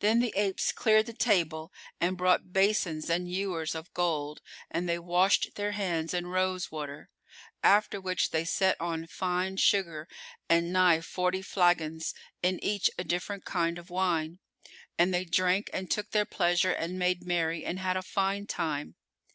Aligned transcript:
Then 0.00 0.20
the 0.20 0.34
apes 0.36 0.72
cleared 0.72 1.06
the 1.06 1.14
table 1.14 1.72
and 2.02 2.18
brought 2.18 2.52
basins 2.52 3.08
and 3.08 3.32
ewers 3.32 3.74
of 3.74 3.94
gold, 3.94 4.42
and 4.70 4.86
they 4.86 4.98
washed 4.98 5.54
their 5.54 5.72
hands 5.72 6.12
in 6.12 6.26
rose 6.26 6.70
water; 6.70 7.08
after 7.62 7.98
which 7.98 8.30
they 8.30 8.44
set 8.44 8.78
on 8.78 9.06
fine 9.06 9.56
sugar 9.56 10.06
and 10.50 10.70
nigh 10.70 11.00
forty 11.00 11.40
flagons, 11.40 12.12
in 12.42 12.62
each 12.62 12.90
a 12.98 13.04
different 13.04 13.46
kind 13.46 13.78
of 13.78 13.88
wine, 13.88 14.38
and 14.98 15.14
they 15.14 15.24
drank 15.24 15.70
and 15.72 15.90
took 15.90 16.10
their 16.10 16.26
pleasure 16.26 16.72
and 16.72 16.98
made 16.98 17.24
merry 17.26 17.64
and 17.64 17.78
had 17.78 17.96
a 17.96 18.02
fine 18.02 18.46
time. 18.46 18.96